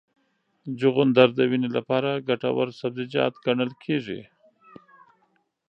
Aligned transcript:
چغندر 0.79 1.29
د 1.35 1.39
وینې 1.49 1.69
لپاره 1.77 2.23
ګټور 2.27 2.67
سبزیجات 2.79 3.33
ګڼل 3.45 3.71
کېږي. 3.83 4.21